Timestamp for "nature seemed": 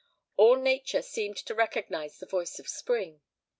0.55-1.37